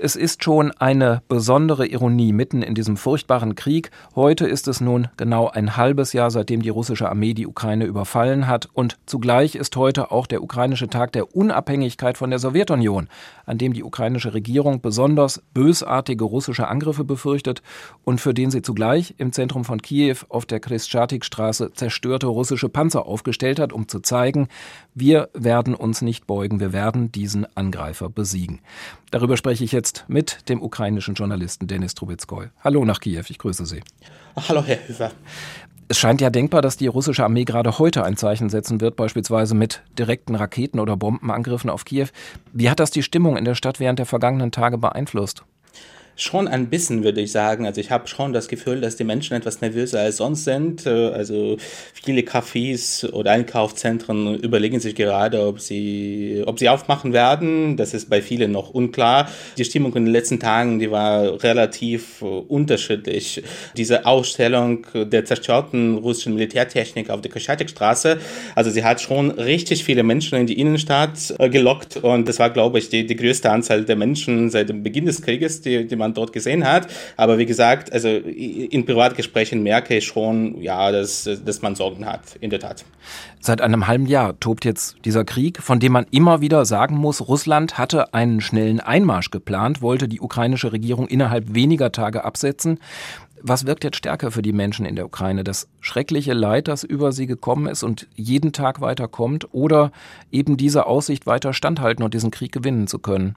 [0.00, 3.90] Es ist schon eine besondere Ironie mitten in diesem furchtbaren Krieg.
[4.14, 8.46] Heute ist es nun genau ein halbes Jahr, seitdem die russische Armee die Ukraine überfallen
[8.46, 8.68] hat.
[8.72, 13.08] Und zugleich ist heute auch der ukrainische Tag der Unabhängigkeit von der Sowjetunion,
[13.44, 17.60] an dem die ukrainische Regierung besonders bösartige russische Angriffe befürchtet
[18.04, 23.04] und für den sie zugleich im Zentrum von Kiew auf der Christchatik-Straße zerstörte russische Panzer
[23.04, 24.46] aufgestellt hat, um zu zeigen,
[24.94, 28.60] wir werden uns nicht beugen, wir werden diesen Angreifer besiegen.
[29.10, 32.48] Darüber spreche ich jetzt mit dem ukrainischen Journalisten Denis Trubetskoy.
[32.62, 33.80] Hallo nach Kiew, ich grüße Sie.
[34.48, 35.10] Hallo, Herr Hüfer.
[35.90, 39.54] Es scheint ja denkbar, dass die russische Armee gerade heute ein Zeichen setzen wird, beispielsweise
[39.54, 42.08] mit direkten Raketen- oder Bombenangriffen auf Kiew.
[42.52, 45.44] Wie hat das die Stimmung in der Stadt während der vergangenen Tage beeinflusst?
[46.20, 47.64] Schon ein bisschen, würde ich sagen.
[47.64, 50.84] Also ich habe schon das Gefühl, dass die Menschen etwas nervöser als sonst sind.
[50.84, 51.58] Äh, also
[51.92, 57.76] viele Cafés oder Einkaufszentren überlegen sich gerade, ob sie, ob sie aufmachen werden.
[57.76, 59.28] Das ist bei vielen noch unklar.
[59.58, 63.44] Die Stimmung in den letzten Tagen, die war relativ äh, unterschiedlich.
[63.76, 68.18] Diese Ausstellung der zerstörten russischen Militärtechnik auf der Koschatikstraße,
[68.56, 72.50] also sie hat schon richtig viele Menschen in die Innenstadt äh, gelockt und das war,
[72.50, 75.94] glaube ich, die, die größte Anzahl der Menschen seit dem Beginn des Krieges, die, die
[75.94, 76.88] man man dort gesehen hat.
[77.16, 82.36] Aber wie gesagt, also in Privatgesprächen merke ich schon, ja, dass, dass man Sorgen hat,
[82.40, 82.84] in der Tat.
[83.40, 87.28] Seit einem halben Jahr tobt jetzt dieser Krieg, von dem man immer wieder sagen muss,
[87.28, 92.78] Russland hatte einen schnellen Einmarsch geplant, wollte die ukrainische Regierung innerhalb weniger Tage absetzen.
[93.40, 95.44] Was wirkt jetzt stärker für die Menschen in der Ukraine?
[95.44, 99.92] Das schreckliche Leid, das über sie gekommen ist und jeden Tag weiter kommt, oder
[100.32, 103.36] eben diese Aussicht weiter standhalten und diesen Krieg gewinnen zu können?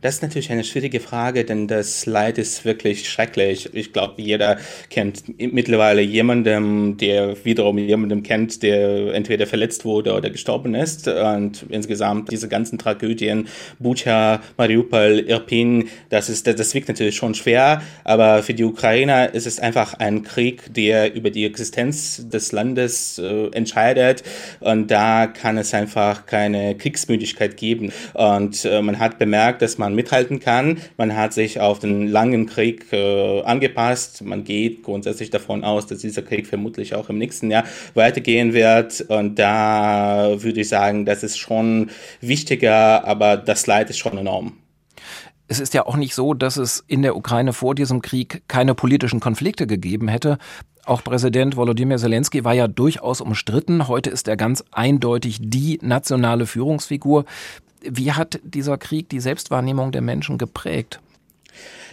[0.00, 3.68] Das ist natürlich eine schwierige Frage, denn das Leid ist wirklich schrecklich.
[3.72, 4.58] Ich glaube, jeder
[4.90, 11.08] kennt mittlerweile jemanden, der wiederum jemanden kennt, der entweder verletzt wurde oder gestorben ist.
[11.08, 13.48] Und insgesamt diese ganzen Tragödien,
[13.80, 17.82] Bucha, Mariupol, Irpin, das ist, das, das wirkt natürlich schon schwer.
[18.04, 23.18] Aber für die Ukrainer ist es einfach ein Krieg, der über die Existenz des Landes
[23.18, 24.22] äh, entscheidet.
[24.60, 27.90] Und da kann es einfach keine Kriegsmüdigkeit geben.
[28.14, 30.78] Und äh, man hat bemerkt, dass man man mithalten kann.
[30.96, 34.22] Man hat sich auf den langen Krieg äh, angepasst.
[34.22, 37.64] Man geht grundsätzlich davon aus, dass dieser Krieg vermutlich auch im nächsten Jahr
[37.94, 39.00] weitergehen wird.
[39.08, 44.52] Und da würde ich sagen, das ist schon wichtiger, aber das Leid ist schon enorm.
[45.50, 48.74] Es ist ja auch nicht so, dass es in der Ukraine vor diesem Krieg keine
[48.74, 50.36] politischen Konflikte gegeben hätte.
[50.84, 53.88] Auch Präsident Volodymyr Zelensky war ja durchaus umstritten.
[53.88, 57.24] Heute ist er ganz eindeutig die nationale Führungsfigur.
[57.80, 61.00] Wie hat dieser Krieg die Selbstwahrnehmung der Menschen geprägt?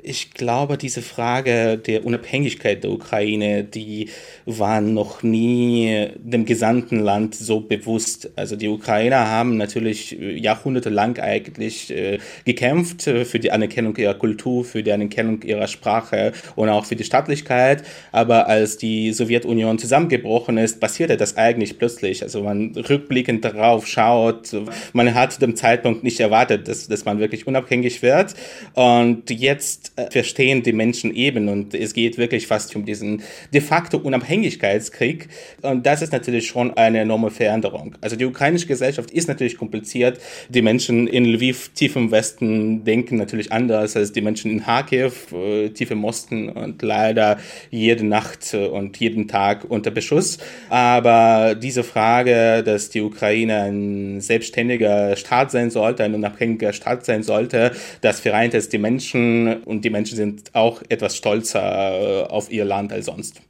[0.00, 4.10] Ich glaube, diese Frage der Unabhängigkeit der Ukraine, die
[4.46, 8.30] war noch nie dem gesamten Land so bewusst.
[8.36, 14.64] Also die Ukrainer haben natürlich jahrhundertelang eigentlich äh, gekämpft äh, für die Anerkennung ihrer Kultur,
[14.64, 17.82] für die Anerkennung ihrer Sprache und auch für die Staatlichkeit.
[18.12, 22.22] Aber als die Sowjetunion zusammengebrochen ist, passierte das eigentlich plötzlich.
[22.22, 24.56] Also man rückblickend darauf schaut,
[24.92, 28.34] man hat zu dem Zeitpunkt nicht erwartet, dass, dass man wirklich unabhängig wird.
[28.74, 33.22] Und jetzt äh, verstehen die Menschen eben und es geht wirklich fast um diesen
[33.52, 35.28] de facto Unabhängigkeitskrieg
[35.62, 37.94] und das ist natürlich schon eine enorme Veränderung.
[38.00, 40.20] Also die ukrainische Gesellschaft ist natürlich kompliziert.
[40.48, 45.32] Die Menschen in Lviv tief im Westen denken natürlich anders als die Menschen in Kharkiv
[45.32, 47.38] äh, tief im Osten und leider
[47.70, 50.38] jede Nacht und jeden Tag unter Beschuss.
[50.68, 57.22] Aber diese Frage, dass die Ukraine ein selbstständiger Staat sein sollte, ein unabhängiger Staat sein
[57.22, 62.24] sollte, das vereint es die Menschen und und die Menschen sind auch etwas stolzer äh,
[62.24, 63.40] auf ihr Land als sonst.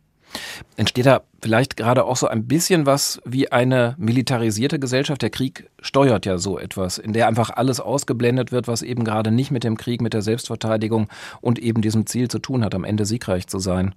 [0.76, 5.22] Entsteht da vielleicht gerade auch so ein bisschen was wie eine militarisierte Gesellschaft?
[5.22, 9.30] Der Krieg steuert ja so etwas, in der einfach alles ausgeblendet wird, was eben gerade
[9.30, 11.08] nicht mit dem Krieg, mit der Selbstverteidigung
[11.40, 13.94] und eben diesem Ziel zu tun hat, am Ende siegreich zu sein.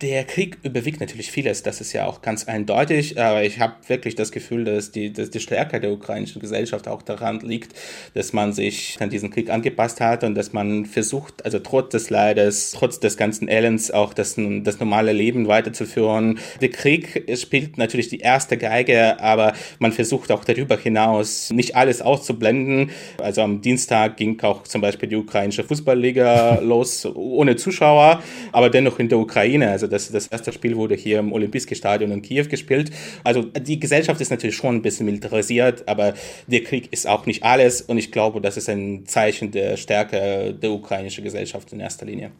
[0.00, 4.14] Der Krieg überwiegt natürlich vieles, das ist ja auch ganz eindeutig, aber ich habe wirklich
[4.14, 7.74] das Gefühl, dass die, dass die Stärke der ukrainischen Gesellschaft auch daran liegt,
[8.14, 12.08] dass man sich an diesen Krieg angepasst hat und dass man versucht, also trotz des
[12.08, 16.38] Leides, trotz des ganzen Elends auch das, das normale Leben weiterzuführen.
[16.62, 22.02] Der Krieg spielt natürlich die erste Geige, aber man versucht auch darüber hinaus nicht alles
[22.02, 22.90] auszublenden.
[23.20, 28.22] Also am Dienstag ging auch zum Beispiel die ukrainische Fußballliga los, ohne Zuschauer,
[28.52, 32.10] aber dennoch in der Ukraine also das, das erste Spiel wurde hier im Olympischen Stadion
[32.10, 32.90] in Kiew gespielt.
[33.22, 36.14] Also die Gesellschaft ist natürlich schon ein bisschen militarisiert, aber
[36.46, 37.82] der Krieg ist auch nicht alles.
[37.82, 42.30] Und ich glaube, das ist ein Zeichen der Stärke der ukrainischen Gesellschaft in erster Linie.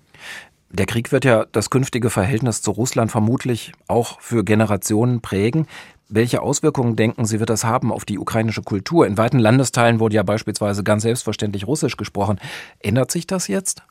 [0.71, 5.67] Der Krieg wird ja das künftige Verhältnis zu Russland vermutlich auch für Generationen prägen.
[6.09, 9.07] Welche Auswirkungen denken Sie, wird das haben auf die ukrainische Kultur?
[9.07, 12.39] In weiten Landesteilen wurde ja beispielsweise ganz selbstverständlich Russisch gesprochen.
[12.81, 13.83] Ändert sich das jetzt?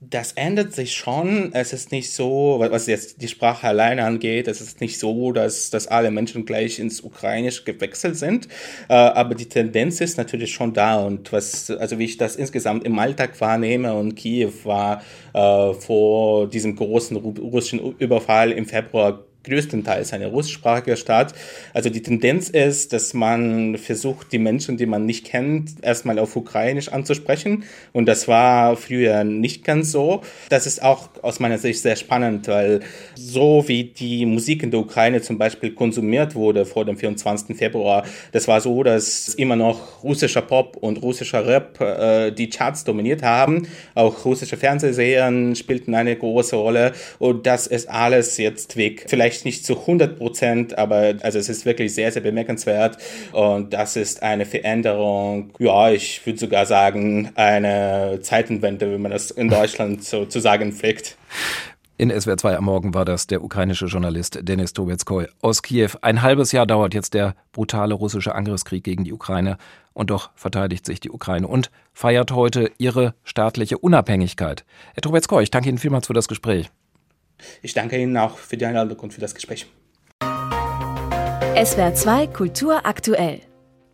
[0.00, 1.54] Das ändert sich schon.
[1.54, 5.70] Es ist nicht so, was jetzt die Sprache alleine angeht, es ist nicht so, dass,
[5.70, 8.46] dass alle Menschen gleich ins Ukrainische gewechselt sind.
[8.88, 10.96] Äh, aber die Tendenz ist natürlich schon da.
[10.96, 15.02] Und was, also wie ich das insgesamt im Alltag wahrnehme und Kiew war
[15.32, 21.34] äh, vor diesem großen russischen Überfall im Februar größtenteils eine russischsprachige Stadt.
[21.72, 26.36] Also die Tendenz ist, dass man versucht, die Menschen, die man nicht kennt, erstmal auf
[26.36, 27.64] Ukrainisch anzusprechen.
[27.92, 30.22] Und das war früher nicht ganz so.
[30.48, 32.80] Das ist auch aus meiner Sicht sehr spannend, weil
[33.14, 37.56] so wie die Musik in der Ukraine zum Beispiel konsumiert wurde vor dem 24.
[37.56, 42.84] Februar, das war so, dass immer noch russischer Pop und russischer Rap äh, die Charts
[42.84, 43.68] dominiert haben.
[43.94, 46.92] Auch russische Fernsehserien spielten eine große Rolle.
[47.18, 49.06] Und das ist alles jetzt weg.
[49.08, 52.98] Vielleicht vielleicht nicht zu 100 Prozent, aber also es ist wirklich sehr, sehr bemerkenswert
[53.32, 59.30] und das ist eine Veränderung, ja, ich würde sogar sagen, eine Zeitenwende, wenn man das
[59.30, 61.16] in Deutschland so zu sagen pflegt.
[61.98, 65.92] In SWR 2 am Morgen war das der ukrainische Journalist Denis Tobetskoy aus Kiew.
[66.02, 69.56] Ein halbes Jahr dauert jetzt der brutale russische Angriffskrieg gegen die Ukraine
[69.94, 74.66] und doch verteidigt sich die Ukraine und feiert heute ihre staatliche Unabhängigkeit.
[74.92, 76.70] Herr Tobetskoy, ich danke Ihnen vielmals für das Gespräch.
[77.62, 79.66] Ich danke Ihnen auch für die Einladung und für das Gespräch.
[81.64, 83.40] SWR 2 Kultur aktuell.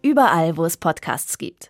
[0.02, 1.60] Überall, wo es Podcasts gibt.